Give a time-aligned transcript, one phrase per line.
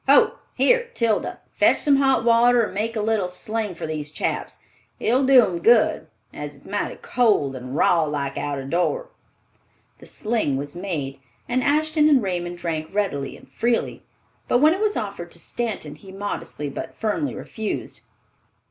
[0.09, 0.39] Ho!
[0.55, 4.57] Here, Tilda, fetch some hot water and make a little sling for these chaps.
[4.99, 9.09] It'll do 'em good, as it's mighty cold and raw like out o' door."
[9.99, 14.01] The sling was made, and Ashton and Raymond drank readily and freely;
[14.47, 18.01] but when it was offered to Stanton, he modestly but firmly refused.